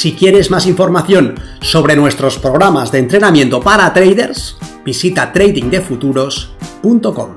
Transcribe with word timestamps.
Si 0.00 0.14
quieres 0.14 0.50
más 0.50 0.64
información 0.64 1.34
sobre 1.60 1.94
nuestros 1.94 2.38
programas 2.38 2.90
de 2.90 3.00
entrenamiento 3.00 3.60
para 3.60 3.92
traders, 3.92 4.56
visita 4.82 5.30
tradingdefuturos.com. 5.30 7.36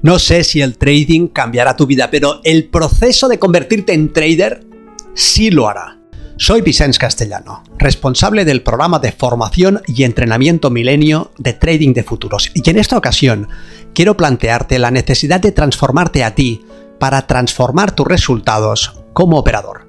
No 0.00 0.18
sé 0.18 0.42
si 0.42 0.62
el 0.62 0.78
trading 0.78 1.28
cambiará 1.28 1.76
tu 1.76 1.84
vida, 1.84 2.08
pero 2.10 2.40
el 2.44 2.70
proceso 2.70 3.28
de 3.28 3.38
convertirte 3.38 3.92
en 3.92 4.14
trader 4.14 4.64
sí 5.12 5.50
lo 5.50 5.68
hará. 5.68 5.98
Soy 6.36 6.62
Vicente 6.62 6.98
Castellano, 6.98 7.62
responsable 7.78 8.44
del 8.44 8.62
programa 8.62 8.98
de 8.98 9.12
formación 9.12 9.82
y 9.86 10.02
entrenamiento 10.02 10.68
milenio 10.68 11.30
de 11.38 11.52
trading 11.52 11.92
de 11.92 12.02
futuros. 12.02 12.50
Y 12.54 12.68
en 12.68 12.78
esta 12.78 12.98
ocasión 12.98 13.48
quiero 13.94 14.16
plantearte 14.16 14.80
la 14.80 14.90
necesidad 14.90 15.40
de 15.40 15.52
transformarte 15.52 16.24
a 16.24 16.34
ti 16.34 16.66
para 16.98 17.28
transformar 17.28 17.92
tus 17.92 18.08
resultados 18.08 19.00
como 19.12 19.38
operador. 19.38 19.86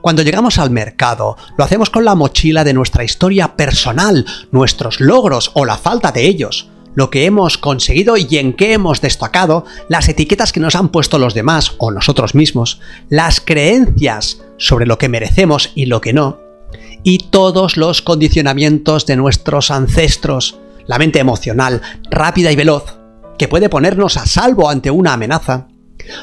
Cuando 0.00 0.22
llegamos 0.22 0.58
al 0.58 0.70
mercado, 0.70 1.36
lo 1.56 1.62
hacemos 1.62 1.90
con 1.90 2.04
la 2.04 2.16
mochila 2.16 2.64
de 2.64 2.74
nuestra 2.74 3.04
historia 3.04 3.54
personal, 3.56 4.26
nuestros 4.50 5.00
logros 5.00 5.52
o 5.54 5.64
la 5.64 5.76
falta 5.76 6.10
de 6.10 6.26
ellos 6.26 6.68
lo 6.98 7.10
que 7.10 7.26
hemos 7.26 7.58
conseguido 7.58 8.16
y 8.16 8.26
en 8.38 8.54
qué 8.54 8.72
hemos 8.72 9.00
destacado, 9.00 9.64
las 9.88 10.08
etiquetas 10.08 10.50
que 10.50 10.58
nos 10.58 10.74
han 10.74 10.88
puesto 10.88 11.20
los 11.20 11.32
demás 11.32 11.74
o 11.78 11.92
nosotros 11.92 12.34
mismos, 12.34 12.80
las 13.08 13.40
creencias 13.40 14.42
sobre 14.56 14.84
lo 14.84 14.98
que 14.98 15.08
merecemos 15.08 15.70
y 15.76 15.86
lo 15.86 16.00
que 16.00 16.12
no, 16.12 16.40
y 17.04 17.18
todos 17.18 17.76
los 17.76 18.02
condicionamientos 18.02 19.06
de 19.06 19.14
nuestros 19.14 19.70
ancestros, 19.70 20.58
la 20.88 20.98
mente 20.98 21.20
emocional, 21.20 21.82
rápida 22.10 22.50
y 22.50 22.56
veloz, 22.56 22.98
que 23.38 23.46
puede 23.46 23.68
ponernos 23.68 24.16
a 24.16 24.26
salvo 24.26 24.68
ante 24.68 24.90
una 24.90 25.12
amenaza, 25.12 25.68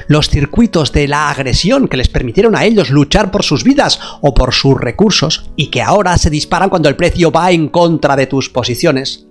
los 0.10 0.30
circuitos 0.30 0.92
de 0.92 1.08
la 1.08 1.30
agresión 1.30 1.88
que 1.88 1.96
les 1.96 2.10
permitieron 2.10 2.54
a 2.54 2.66
ellos 2.66 2.90
luchar 2.90 3.32
por 3.32 3.44
sus 3.44 3.64
vidas 3.64 3.98
o 4.20 4.34
por 4.34 4.54
sus 4.54 4.78
recursos 4.78 5.50
y 5.56 5.68
que 5.68 5.82
ahora 5.82 6.18
se 6.18 6.30
disparan 6.30 6.70
cuando 6.70 6.90
el 6.90 6.98
precio 6.98 7.32
va 7.32 7.52
en 7.52 7.70
contra 7.70 8.18
de 8.18 8.28
tus 8.28 8.50
posiciones, 8.50 9.26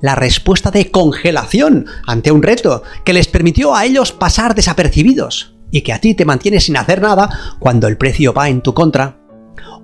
la 0.00 0.14
respuesta 0.14 0.70
de 0.70 0.90
congelación 0.90 1.86
ante 2.06 2.30
un 2.30 2.42
reto 2.42 2.82
que 3.04 3.12
les 3.12 3.28
permitió 3.28 3.74
a 3.74 3.84
ellos 3.84 4.12
pasar 4.12 4.54
desapercibidos 4.54 5.54
y 5.70 5.82
que 5.82 5.92
a 5.92 6.00
ti 6.00 6.14
te 6.14 6.24
mantiene 6.24 6.60
sin 6.60 6.76
hacer 6.76 7.00
nada 7.00 7.28
cuando 7.58 7.88
el 7.88 7.96
precio 7.96 8.32
va 8.32 8.48
en 8.48 8.60
tu 8.62 8.74
contra, 8.74 9.18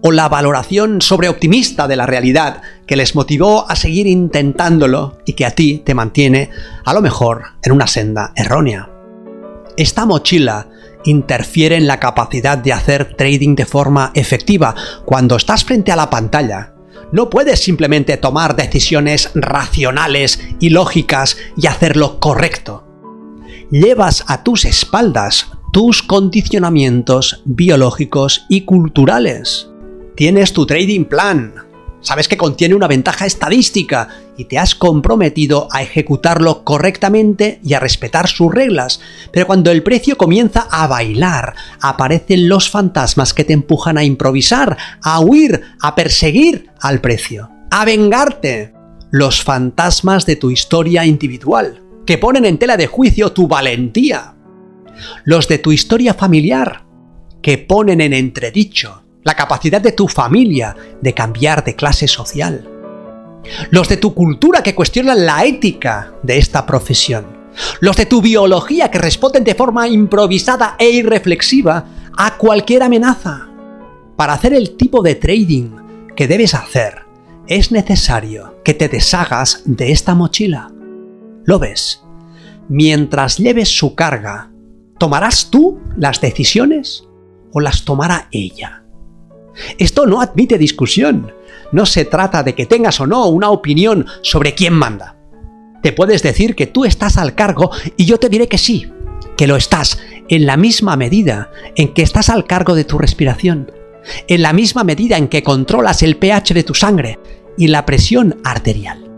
o 0.03 0.11
la 0.11 0.29
valoración 0.29 1.01
sobreoptimista 1.01 1.87
de 1.87 1.97
la 1.97 2.07
realidad 2.07 2.63
que 2.87 2.97
les 2.97 3.15
motivó 3.15 3.71
a 3.71 3.77
seguir 3.77 4.07
intentándolo 4.07 5.19
y 5.25 5.35
que 5.35 5.47
a 5.47 5.53
ti 5.53 5.83
te 5.85 5.95
mantiene, 5.95 6.51
a 6.85 6.93
lo 6.93 7.01
mejor, 7.01 7.45
en 7.63 7.73
una 7.73 7.87
senda 7.87 8.33
errónea. 8.37 8.91
Esta 9.77 10.05
mochila 10.05 10.69
interfiere 11.05 11.77
en 11.77 11.87
la 11.87 12.01
capacidad 12.01 12.59
de 12.59 12.73
hacer 12.73 13.15
trading 13.17 13.55
de 13.55 13.67
forma 13.67 14.11
efectiva 14.15 14.75
cuando 15.05 15.37
estás 15.37 15.65
frente 15.65 15.93
a 15.93 15.97
la 15.97 16.11
pantalla 16.11 16.75
no 17.13 17.31
puedes 17.31 17.61
simplemente 17.61 18.17
tomar 18.17 18.57
decisiones 18.57 19.31
racionales 19.35 20.41
y 20.59 20.71
lógicas 20.71 21.37
y 21.57 21.67
hacerlo 21.67 22.19
correcto. 22.19 22.85
Llevas 23.71 24.25
a 24.27 24.43
tus 24.43 24.65
espaldas 24.65 25.53
tus 25.73 26.03
condicionamientos 26.03 27.41
biológicos 27.47 28.45
y 28.51 28.67
culturales. 28.67 29.71
Tienes 30.15 30.53
tu 30.53 30.67
trading 30.67 31.07
plan, 31.07 31.55
sabes 32.03 32.29
que 32.29 32.37
contiene 32.37 32.75
una 32.75 32.89
ventaja 32.89 33.27
estadística 33.27 34.09
y 34.37 34.45
te 34.45 34.59
has 34.59 34.75
comprometido 34.75 35.69
a 35.71 35.83
ejecutarlo 35.83 36.65
correctamente 36.65 37.61
y 37.65 37.75
a 37.75 37.81
respetar 37.81 38.29
sus 38.29 38.53
reglas. 38.53 39.01
Pero 39.31 39.47
cuando 39.47 39.71
el 39.71 39.83
precio 39.83 40.17
comienza 40.17 40.67
a 40.71 40.87
bailar, 40.87 41.55
aparecen 41.81 42.49
los 42.49 42.71
fantasmas 42.71 43.35
que 43.35 43.45
te 43.45 43.53
empujan 43.53 43.99
a 43.99 44.05
improvisar, 44.05 44.77
a 45.03 45.21
huir, 45.21 45.63
a 45.81 45.95
perseguir 45.95 46.71
al 46.81 47.01
precio, 47.01 47.51
a 47.71 47.85
vengarte. 47.85 48.75
Los 49.11 49.43
fantasmas 49.43 50.25
de 50.25 50.37
tu 50.37 50.51
historia 50.51 51.05
individual, 51.05 51.83
que 52.07 52.17
ponen 52.17 52.47
en 52.47 52.59
tela 52.59 52.79
de 52.79 52.87
juicio 52.87 53.33
tu 53.33 53.47
valentía. 53.47 54.35
Los 55.25 55.49
de 55.49 55.59
tu 55.59 55.71
historia 55.71 56.15
familiar, 56.15 56.85
que 57.43 57.59
ponen 57.59 58.01
en 58.01 58.15
entredicho 58.15 59.02
la 59.25 59.35
capacidad 59.35 59.81
de 59.81 59.93
tu 59.93 60.09
familia 60.09 60.77
de 61.01 61.15
cambiar 61.15 61.65
de 61.65 61.77
clase 61.77 62.09
social. 62.09 62.69
Los 63.71 63.89
de 63.89 63.97
tu 63.97 64.15
cultura 64.15 64.63
que 64.63 64.75
cuestionan 64.75 65.27
la 65.27 65.45
ética 65.45 66.15
de 66.23 66.39
esta 66.39 66.67
profesión. 66.67 67.43
Los 67.81 67.97
de 67.97 68.07
tu 68.07 68.23
biología 68.23 68.91
que 68.91 68.99
responden 68.99 69.45
de 69.45 69.55
forma 69.55 69.89
improvisada 69.89 70.77
e 70.79 70.91
irreflexiva 70.91 71.85
a 72.17 72.37
cualquier 72.37 72.83
amenaza. 72.83 73.49
Para 74.17 74.35
hacer 74.35 74.55
el 74.55 74.77
tipo 74.77 75.03
de 75.03 75.15
trading 75.15 75.71
que 76.17 76.29
debes 76.29 76.55
hacer, 76.55 77.03
es 77.47 77.73
necesario 77.73 78.61
que 78.65 78.75
te 78.75 78.89
deshagas 78.89 79.63
de 79.65 79.93
esta 79.93 80.15
mochila. 80.15 80.71
¿Lo 81.45 81.59
ves? 81.59 82.03
Mientras 82.69 83.39
lleves 83.39 83.77
su 83.77 83.95
carga, 83.95 84.53
¿tomarás 84.99 85.51
tú 85.51 85.81
las 85.97 86.21
decisiones 86.21 87.09
o 87.53 87.61
las 87.61 87.85
tomará 87.85 88.29
ella? 88.31 88.82
Esto 89.79 90.07
no 90.07 90.21
admite 90.21 90.59
discusión. 90.59 91.33
No 91.73 91.87
se 91.87 92.05
trata 92.05 92.43
de 92.43 92.55
que 92.55 92.67
tengas 92.67 93.01
o 93.01 93.07
no 93.07 93.27
una 93.29 93.51
opinión 93.51 94.07
sobre 94.23 94.55
quién 94.55 94.75
manda. 94.75 95.17
Te 95.83 95.93
puedes 95.93 96.23
decir 96.23 96.55
que 96.55 96.67
tú 96.67 96.85
estás 96.85 97.17
al 97.17 97.35
cargo 97.35 97.71
y 97.97 98.05
yo 98.05 98.19
te 98.19 98.29
diré 98.29 98.47
que 98.47 98.59
sí, 98.59 98.91
que 99.37 99.47
lo 99.47 99.57
estás, 99.57 99.99
en 100.29 100.47
la 100.47 100.57
misma 100.57 100.97
medida 100.97 101.51
en 101.75 101.93
que 101.93 102.03
estás 102.03 102.29
al 102.29 102.47
cargo 102.47 102.75
de 102.75 102.85
tu 102.85 102.99
respiración, 102.99 103.73
en 104.29 104.43
la 104.43 104.53
misma 104.53 104.85
medida 104.85 105.17
en 105.17 105.29
que 105.29 105.43
controlas 105.43 106.03
el 106.03 106.17
pH 106.17 106.55
de 106.55 106.63
tu 106.63 106.75
sangre 106.75 107.19
y 107.59 107.67
la 107.69 107.85
presión 107.85 108.41
arterial. 108.45 109.11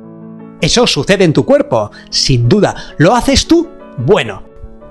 Eso 0.61 0.87
sucede 0.87 1.25
en 1.25 1.35
tu 1.35 1.45
cuerpo, 1.45 1.91
sin 2.09 2.49
duda. 2.49 2.75
¿Lo 2.97 3.15
haces 3.15 3.47
tú? 3.47 3.69
Bueno, 3.99 4.45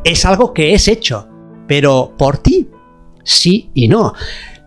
es 0.04 0.25
algo 0.25 0.54
que 0.54 0.74
es 0.74 0.88
hecho, 0.88 1.28
pero 1.68 2.14
por 2.18 2.38
ti, 2.38 2.70
sí 3.24 3.72
y 3.74 3.88
no 3.88 4.14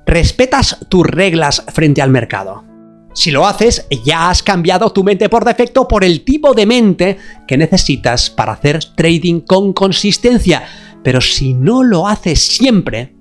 respetas 0.06 0.78
tus 0.88 1.04
reglas 1.04 1.64
frente 1.72 2.00
al 2.00 2.10
mercado. 2.10 2.64
Si 3.12 3.30
lo 3.30 3.46
haces, 3.46 3.86
ya 4.04 4.30
has 4.30 4.42
cambiado 4.42 4.92
tu 4.92 5.02
mente 5.02 5.28
por 5.28 5.44
defecto 5.44 5.88
por 5.88 6.04
el 6.04 6.22
tipo 6.22 6.54
de 6.54 6.66
mente 6.66 7.18
que 7.48 7.56
necesitas 7.56 8.30
para 8.30 8.52
hacer 8.52 8.84
trading 8.94 9.40
con 9.40 9.72
consistencia. 9.72 10.64
Pero 11.02 11.20
si 11.20 11.54
no 11.54 11.82
lo 11.82 12.06
haces 12.06 12.46
siempre, 12.46 13.16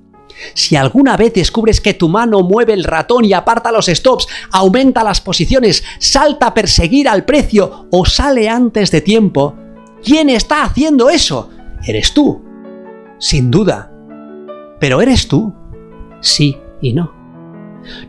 si 0.53 0.75
alguna 0.75 1.15
vez 1.15 1.33
descubres 1.33 1.79
que 1.79 1.93
tu 1.93 2.09
mano 2.09 2.41
mueve 2.41 2.73
el 2.73 2.83
ratón 2.83 3.23
y 3.23 3.31
aparta 3.31 3.71
los 3.71 3.85
stops, 3.85 4.27
aumenta 4.51 5.03
las 5.03 5.21
posiciones, 5.21 5.83
salta 5.97 6.47
a 6.47 6.53
perseguir 6.53 7.07
al 7.07 7.23
precio 7.23 7.87
o 7.89 8.05
sale 8.05 8.49
antes 8.49 8.91
de 8.91 8.99
tiempo, 8.99 9.55
¿quién 10.03 10.29
está 10.29 10.63
haciendo 10.63 11.09
eso? 11.09 11.49
Eres 11.87 12.13
tú. 12.13 12.43
Sin 13.17 13.49
duda. 13.49 13.89
Pero 14.81 15.01
eres 15.01 15.29
tú. 15.29 15.53
Sí 16.19 16.57
y 16.85 16.93
no. 16.93 17.11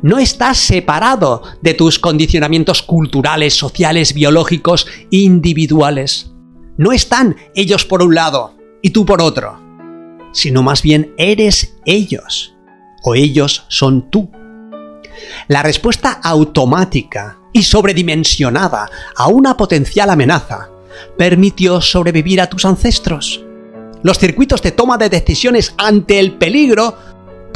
No 0.02 0.18
estás 0.18 0.58
separado 0.58 1.42
de 1.60 1.74
tus 1.74 1.98
condicionamientos 1.98 2.82
culturales, 2.82 3.54
sociales, 3.54 4.14
biológicos, 4.14 4.86
individuales. 5.10 6.32
No 6.78 6.92
están 6.92 7.36
ellos 7.54 7.84
por 7.84 8.02
un 8.02 8.14
lado 8.14 8.56
y 8.82 8.90
tú 8.90 9.04
por 9.04 9.20
otro, 9.20 9.60
sino 10.32 10.62
más 10.62 10.82
bien 10.82 11.14
eres 11.16 11.76
ellos 11.84 12.54
o 13.02 13.14
ellos 13.14 13.64
son 13.68 14.10
tú. 14.10 14.30
La 15.48 15.62
respuesta 15.62 16.12
automática 16.22 17.38
y 17.52 17.62
sobredimensionada 17.62 18.90
a 19.16 19.28
una 19.28 19.56
potencial 19.56 20.10
amenaza 20.10 20.68
permitió 21.16 21.80
sobrevivir 21.80 22.40
a 22.40 22.48
tus 22.48 22.64
ancestros. 22.64 23.42
Los 24.02 24.18
circuitos 24.18 24.62
de 24.62 24.72
toma 24.72 24.98
de 24.98 25.08
decisiones 25.08 25.74
ante 25.78 26.20
el 26.20 26.34
peligro 26.34 26.96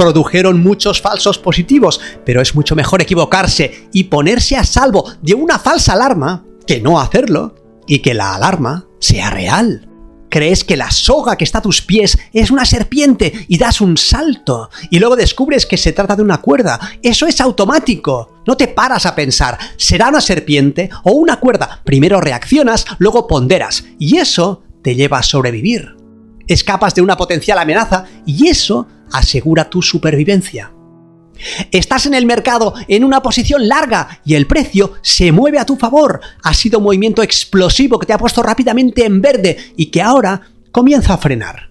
produjeron 0.00 0.62
muchos 0.62 1.02
falsos 1.02 1.36
positivos, 1.36 2.00
pero 2.24 2.40
es 2.40 2.54
mucho 2.54 2.74
mejor 2.74 3.02
equivocarse 3.02 3.88
y 3.92 4.04
ponerse 4.04 4.56
a 4.56 4.64
salvo 4.64 5.04
de 5.20 5.34
una 5.34 5.58
falsa 5.58 5.92
alarma 5.92 6.46
que 6.66 6.80
no 6.80 6.98
hacerlo 6.98 7.54
y 7.86 7.98
que 7.98 8.14
la 8.14 8.34
alarma 8.34 8.86
sea 8.98 9.28
real. 9.28 9.86
crees 10.30 10.64
que 10.64 10.78
la 10.78 10.90
soga 10.90 11.36
que 11.36 11.44
está 11.44 11.58
a 11.58 11.62
tus 11.62 11.82
pies 11.82 12.16
es 12.32 12.50
una 12.50 12.64
serpiente 12.64 13.44
y 13.48 13.58
das 13.58 13.82
un 13.82 13.98
salto. 13.98 14.70
Y 14.88 15.00
luego 15.00 15.16
descubres 15.16 15.66
que 15.66 15.76
se 15.76 15.92
trata 15.92 16.16
de 16.16 16.22
una 16.22 16.40
cuerda. 16.40 16.78
Eso 17.02 17.26
es 17.26 17.40
automático. 17.40 18.38
No 18.46 18.56
te 18.56 18.68
paras 18.68 19.04
a 19.04 19.14
pensar, 19.14 19.58
¿será 19.76 20.08
una 20.08 20.20
serpiente 20.20 20.88
o 21.02 21.12
una 21.12 21.40
cuerda? 21.40 21.82
Primero 21.84 22.20
reaccionas, 22.20 22.86
luego 22.98 23.26
ponderas. 23.26 23.84
Y 23.98 24.16
eso 24.16 24.62
te 24.82 24.94
lleva 24.94 25.18
a 25.18 25.22
sobrevivir. 25.24 25.96
Escapas 26.46 26.94
de 26.94 27.02
una 27.02 27.16
potencial 27.16 27.58
amenaza 27.58 28.04
y 28.24 28.46
eso 28.46 28.86
asegura 29.12 29.70
tu 29.70 29.82
supervivencia. 29.82 30.72
Estás 31.70 32.06
en 32.06 32.14
el 32.14 32.26
mercado 32.26 32.74
en 32.88 33.04
una 33.04 33.22
posición 33.22 33.66
larga 33.66 34.20
y 34.24 34.34
el 34.34 34.46
precio 34.46 34.94
se 35.02 35.32
mueve 35.32 35.58
a 35.58 35.66
tu 35.66 35.76
favor. 35.76 36.20
Ha 36.42 36.54
sido 36.54 36.78
un 36.78 36.84
movimiento 36.84 37.22
explosivo 37.22 37.98
que 37.98 38.06
te 38.06 38.12
ha 38.12 38.18
puesto 38.18 38.42
rápidamente 38.42 39.04
en 39.04 39.20
verde 39.22 39.56
y 39.76 39.86
que 39.86 40.02
ahora 40.02 40.42
comienza 40.70 41.14
a 41.14 41.18
frenar. 41.18 41.70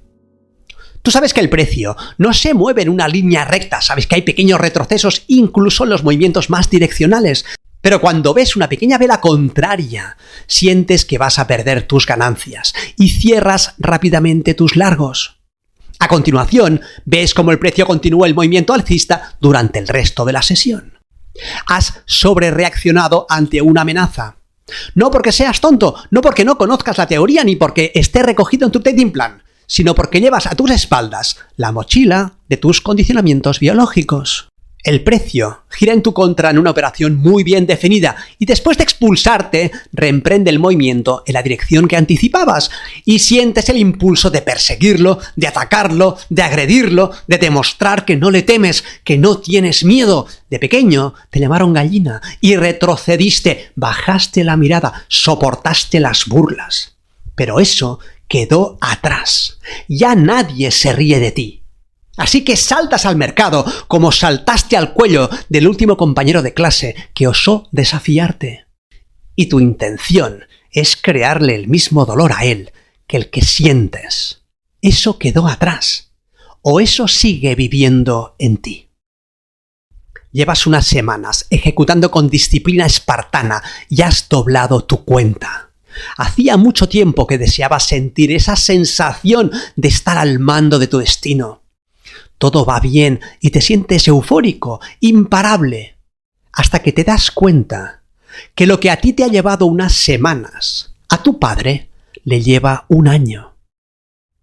Tú 1.02 1.12
sabes 1.12 1.34
que 1.34 1.40
el 1.40 1.50
precio 1.50 1.96
no 2.18 2.34
se 2.34 2.54
mueve 2.54 2.82
en 2.82 2.90
una 2.90 3.08
línea 3.08 3.46
recta, 3.46 3.82
sabes 3.82 4.06
que 4.06 4.16
hay 4.16 4.22
pequeños 4.24 4.60
retrocesos 4.60 5.24
incluso 5.28 5.86
en 5.86 5.92
los 5.92 6.04
movimientos 6.04 6.50
más 6.50 6.70
direccionales, 6.70 7.46
pero 7.82 8.02
cuando 8.02 8.34
ves 8.34 8.58
una 8.58 8.68
pequeña 8.68 8.98
vela 8.98 9.22
contraria, 9.22 10.18
sientes 10.48 11.06
que 11.06 11.18
vas 11.18 11.40
a 11.40 11.48
perder 11.48 11.84
tus 11.84 12.06
ganancias 12.06 12.74
y 12.98 13.10
cierras 13.10 13.76
rápidamente 13.78 14.54
tus 14.54 14.76
largos. 14.76 15.39
A 16.00 16.08
continuación, 16.08 16.82
ves 17.04 17.34
cómo 17.34 17.52
el 17.52 17.60
precio 17.60 17.86
continúa 17.86 18.26
el 18.26 18.34
movimiento 18.34 18.74
alcista 18.74 19.36
durante 19.42 19.80
el 19.80 19.88
resto 19.88 20.24
de 20.24 20.34
la 20.34 20.42
sesión. 20.42 20.98
Has 21.68 22.02
sobrereaccionado 22.06 23.26
ante 23.30 23.62
una 23.62 23.82
amenaza. 23.82 24.38
No 24.96 25.12
porque 25.12 25.32
seas 25.32 25.60
tonto, 25.60 25.96
no 26.10 26.22
porque 26.22 26.46
no 26.46 26.58
conozcas 26.58 26.98
la 26.98 27.08
teoría 27.08 27.44
ni 27.44 27.56
porque 27.58 27.92
esté 27.96 28.24
recogido 28.24 28.66
en 28.66 28.72
tu 28.72 28.80
trading 28.80 29.12
plan, 29.12 29.44
sino 29.68 29.94
porque 29.94 30.22
llevas 30.22 30.48
a 30.48 30.56
tus 30.56 30.72
espaldas 30.72 31.38
la 31.58 31.72
mochila 31.72 32.34
de 32.48 32.58
tus 32.58 32.82
condicionamientos 32.82 33.60
biológicos. 33.60 34.49
El 34.82 35.04
precio 35.04 35.64
gira 35.70 35.92
en 35.92 36.02
tu 36.02 36.14
contra 36.14 36.50
en 36.50 36.58
una 36.58 36.72
operación 36.72 37.18
muy 37.18 37.44
bien 37.44 37.68
definida 37.68 38.16
y 38.38 38.46
después 38.46 38.78
de 38.78 38.86
expulsarte, 38.86 39.72
reemprende 39.92 40.50
el 40.50 40.60
movimiento 40.60 41.22
en 41.26 41.34
la 41.34 41.44
dirección 41.44 41.88
que 41.88 41.98
anticipabas 41.98 42.72
y 43.04 43.20
sientes 43.20 43.68
el 43.68 43.76
impulso 43.76 44.30
de 44.30 44.42
perseguirlo, 44.42 45.20
de 45.36 45.48
atacarlo, 45.48 46.18
de 46.30 46.44
agredirlo, 46.44 47.12
de 47.28 47.38
demostrar 47.38 48.06
que 48.06 48.16
no 48.16 48.32
le 48.32 48.42
temes, 48.42 48.86
que 49.04 49.18
no 49.18 49.40
tienes 49.40 49.84
miedo. 49.84 50.28
De 50.50 50.60
pequeño 50.60 51.14
te 51.30 51.42
llamaron 51.42 51.74
gallina 51.74 52.22
y 52.40 52.56
retrocediste, 52.56 53.72
bajaste 53.76 54.46
la 54.46 54.56
mirada, 54.56 55.06
soportaste 55.10 56.00
las 56.00 56.26
burlas. 56.26 56.96
Pero 57.36 57.60
eso 57.60 58.00
quedó 58.30 58.78
atrás. 58.80 59.60
Ya 59.90 60.16
nadie 60.16 60.72
se 60.72 60.94
ríe 60.94 61.20
de 61.20 61.32
ti. 61.32 61.59
Así 62.20 62.44
que 62.44 62.58
saltas 62.58 63.06
al 63.06 63.16
mercado 63.16 63.66
como 63.88 64.12
saltaste 64.12 64.76
al 64.76 64.92
cuello 64.92 65.30
del 65.48 65.70
último 65.70 65.96
compañero 65.96 66.42
de 66.42 66.54
clase 66.54 66.94
que 67.14 67.28
osó 67.28 67.70
desafiarte. 67.72 68.66
Y 69.38 69.46
tu 69.46 69.62
intención 69.62 70.44
es 70.70 70.98
crearle 70.98 71.56
el 71.56 71.70
mismo 71.70 72.06
dolor 72.06 72.34
a 72.34 72.44
él 72.44 72.74
que 73.08 73.16
el 73.16 73.30
que 73.30 73.42
sientes. 73.42 74.42
Eso 74.82 75.18
quedó 75.18 75.48
atrás. 75.48 76.12
O 76.62 76.82
eso 76.82 77.08
sigue 77.08 77.56
viviendo 77.56 78.36
en 78.38 78.58
ti. 78.58 78.90
Llevas 80.34 80.68
unas 80.68 80.86
semanas 80.86 81.48
ejecutando 81.50 82.12
con 82.12 82.30
disciplina 82.30 82.86
espartana 82.86 83.64
y 83.88 84.02
has 84.02 84.28
doblado 84.28 84.84
tu 84.84 85.06
cuenta. 85.06 85.72
Hacía 86.18 86.58
mucho 86.58 86.90
tiempo 86.90 87.26
que 87.26 87.38
deseabas 87.38 87.88
sentir 87.88 88.34
esa 88.34 88.58
sensación 88.58 89.52
de 89.78 89.88
estar 89.88 90.18
al 90.18 90.40
mando 90.40 90.80
de 90.80 90.88
tu 90.88 90.98
destino 90.98 91.60
todo 92.40 92.66
va 92.66 92.80
bien 92.80 93.20
y 93.40 93.52
te 93.52 93.62
sientes 93.62 94.08
eufórico, 94.08 94.80
imparable, 95.02 95.98
hasta 96.52 96.80
que 96.80 96.92
te 96.92 97.04
das 97.04 97.30
cuenta 97.30 98.02
que 98.56 98.66
lo 98.66 98.80
que 98.80 98.90
a 98.90 99.00
ti 99.00 99.14
te 99.14 99.24
ha 99.24 99.28
llevado 99.28 99.66
unas 99.66 99.94
semanas, 99.94 100.96
a 101.10 101.22
tu 101.22 101.38
padre 101.38 101.90
le 102.24 102.42
lleva 102.42 102.86
un 102.88 103.08
año. 103.08 103.56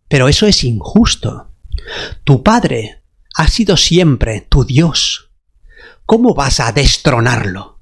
Pero 0.09 0.29
eso 0.29 0.47
es 0.47 0.63
injusto. 0.63 1.51
Tu 2.25 2.43
padre 2.43 3.03
ha 3.35 3.49
sido 3.49 3.77
siempre 3.77 4.43
tu 4.43 4.65
Dios. 4.65 5.31
¿Cómo 6.05 6.35
vas 6.35 6.61
a 6.61 6.73
destronarlo? 6.73 7.81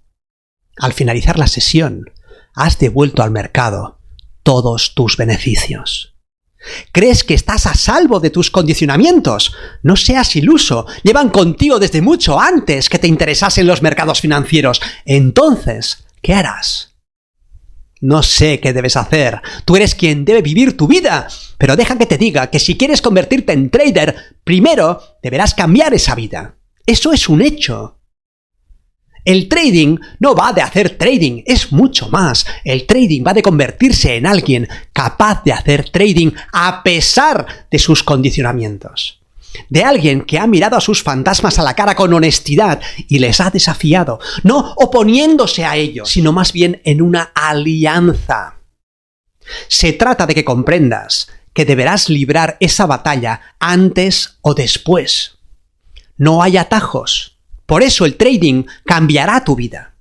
Al 0.78 0.92
finalizar 0.92 1.38
la 1.38 1.46
sesión, 1.46 2.10
has 2.54 2.78
devuelto 2.78 3.22
al 3.22 3.30
mercado 3.30 3.98
todos 4.42 4.94
tus 4.94 5.16
beneficios. 5.16 6.13
¿Crees 6.92 7.24
que 7.24 7.34
estás 7.34 7.66
a 7.66 7.74
salvo 7.74 8.20
de 8.20 8.30
tus 8.30 8.50
condicionamientos? 8.50 9.54
No 9.82 9.96
seas 9.96 10.34
iluso. 10.36 10.86
Llevan 11.02 11.30
contigo 11.30 11.78
desde 11.78 12.00
mucho 12.00 12.40
antes 12.40 12.88
que 12.88 12.98
te 12.98 13.08
interesasen 13.08 13.66
los 13.66 13.82
mercados 13.82 14.20
financieros. 14.20 14.80
Entonces, 15.04 16.06
¿qué 16.22 16.34
harás? 16.34 16.94
No 18.00 18.22
sé 18.22 18.60
qué 18.60 18.72
debes 18.72 18.96
hacer. 18.96 19.40
Tú 19.64 19.76
eres 19.76 19.94
quien 19.94 20.24
debe 20.24 20.42
vivir 20.42 20.76
tu 20.76 20.86
vida. 20.86 21.28
Pero 21.56 21.76
deja 21.76 21.96
que 21.96 22.06
te 22.06 22.18
diga 22.18 22.50
que 22.50 22.58
si 22.58 22.76
quieres 22.76 23.00
convertirte 23.00 23.52
en 23.52 23.70
trader, 23.70 24.36
primero 24.44 25.00
deberás 25.22 25.54
cambiar 25.54 25.94
esa 25.94 26.14
vida. 26.14 26.56
Eso 26.84 27.12
es 27.12 27.28
un 27.28 27.40
hecho. 27.40 27.98
El 29.24 29.48
trading 29.48 29.98
no 30.18 30.34
va 30.34 30.52
de 30.52 30.60
hacer 30.60 30.98
trading, 30.98 31.42
es 31.46 31.72
mucho 31.72 32.08
más. 32.10 32.46
El 32.64 32.86
trading 32.86 33.22
va 33.26 33.32
de 33.32 33.42
convertirse 33.42 34.16
en 34.16 34.26
alguien 34.26 34.68
capaz 34.92 35.42
de 35.44 35.52
hacer 35.52 35.88
trading 35.90 36.32
a 36.52 36.82
pesar 36.82 37.66
de 37.70 37.78
sus 37.78 38.02
condicionamientos. 38.02 39.20
De 39.68 39.84
alguien 39.84 40.22
que 40.22 40.38
ha 40.38 40.46
mirado 40.46 40.76
a 40.76 40.80
sus 40.80 41.02
fantasmas 41.02 41.58
a 41.58 41.62
la 41.62 41.74
cara 41.74 41.94
con 41.94 42.12
honestidad 42.12 42.80
y 43.08 43.18
les 43.18 43.40
ha 43.40 43.50
desafiado, 43.50 44.18
no 44.42 44.74
oponiéndose 44.76 45.64
a 45.64 45.76
ellos, 45.76 46.10
sino 46.10 46.32
más 46.32 46.52
bien 46.52 46.82
en 46.84 47.00
una 47.00 47.30
alianza. 47.34 48.56
Se 49.68 49.92
trata 49.92 50.26
de 50.26 50.34
que 50.34 50.44
comprendas 50.44 51.28
que 51.52 51.64
deberás 51.64 52.08
librar 52.08 52.56
esa 52.60 52.86
batalla 52.86 53.40
antes 53.60 54.38
o 54.42 54.54
después. 54.54 55.38
No 56.16 56.42
hay 56.42 56.56
atajos. 56.56 57.33
Por 57.66 57.82
eso 57.82 58.04
el 58.04 58.16
trading 58.16 58.64
cambiará 58.84 59.44
tu 59.44 59.56
vida. 59.56 59.94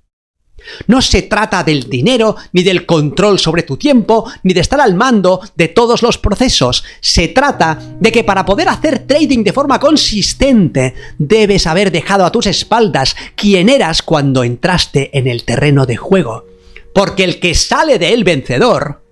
No 0.86 1.02
se 1.02 1.22
trata 1.22 1.62
del 1.62 1.88
dinero, 1.88 2.36
ni 2.52 2.62
del 2.62 2.86
control 2.86 3.38
sobre 3.38 3.62
tu 3.62 3.76
tiempo, 3.76 4.30
ni 4.42 4.54
de 4.54 4.60
estar 4.60 4.80
al 4.80 4.94
mando 4.94 5.40
de 5.56 5.68
todos 5.68 6.02
los 6.02 6.18
procesos. 6.18 6.84
Se 7.00 7.28
trata 7.28 7.78
de 8.00 8.10
que 8.10 8.24
para 8.24 8.44
poder 8.44 8.68
hacer 8.68 9.00
trading 9.00 9.44
de 9.44 9.52
forma 9.52 9.78
consistente, 9.78 10.94
debes 11.18 11.66
haber 11.66 11.90
dejado 11.90 12.24
a 12.24 12.32
tus 12.32 12.46
espaldas 12.46 13.14
quien 13.36 13.68
eras 13.68 14.02
cuando 14.02 14.44
entraste 14.44 15.10
en 15.16 15.26
el 15.26 15.44
terreno 15.44 15.86
de 15.86 15.96
juego. 15.96 16.46
Porque 16.94 17.24
el 17.24 17.40
que 17.40 17.54
sale 17.54 17.98
de 17.98 18.14
él 18.14 18.24
vencedor 18.24 19.02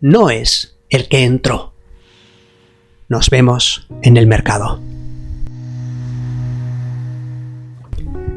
no 0.00 0.30
es 0.30 0.76
el 0.88 1.08
que 1.08 1.24
entró. 1.24 1.74
Nos 3.08 3.28
vemos 3.28 3.86
en 4.02 4.16
el 4.16 4.26
mercado. 4.26 4.80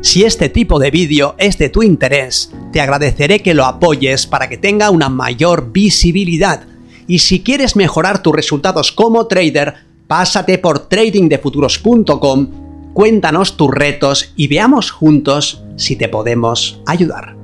Si 0.01 0.23
este 0.23 0.49
tipo 0.49 0.79
de 0.79 0.91
vídeo 0.91 1.35
es 1.37 1.57
de 1.57 1.69
tu 1.69 1.81
interés, 1.81 2.53
te 2.71 2.81
agradeceré 2.81 3.41
que 3.41 3.53
lo 3.53 3.65
apoyes 3.65 4.27
para 4.27 4.47
que 4.47 4.57
tenga 4.57 4.91
una 4.91 5.09
mayor 5.09 5.71
visibilidad. 5.71 6.65
Y 7.07 7.19
si 7.19 7.41
quieres 7.41 7.75
mejorar 7.75 8.21
tus 8.21 8.35
resultados 8.35 8.91
como 8.91 9.27
trader, 9.27 9.75
pásate 10.07 10.59
por 10.59 10.87
tradingdefuturos.com, 10.87 12.47
cuéntanos 12.93 13.57
tus 13.57 13.71
retos 13.71 14.33
y 14.35 14.47
veamos 14.47 14.91
juntos 14.91 15.63
si 15.77 15.95
te 15.95 16.09
podemos 16.09 16.81
ayudar. 16.85 17.36